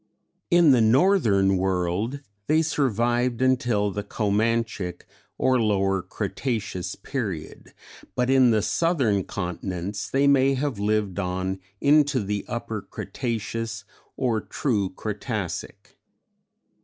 In 0.49 0.71
the 0.71 0.81
Northern 0.81 1.57
world 1.57 2.21
they 2.47 2.63
survived 2.63 3.39
until 3.39 3.91
the 3.91 4.01
Comanchic 4.03 5.03
or 5.37 5.61
Lower 5.61 6.01
Cretaceous 6.01 6.95
Period, 6.95 7.71
but 8.15 8.27
in 8.27 8.49
the 8.49 8.63
southern 8.63 9.23
continents 9.23 10.09
they 10.09 10.25
may 10.25 10.55
have 10.55 10.79
lived 10.79 11.19
on 11.19 11.59
into 11.79 12.19
the 12.23 12.43
Upper 12.47 12.81
Cretaceous 12.81 13.85
or 14.17 14.41
true 14.41 14.89
Cretacic. 14.89 15.99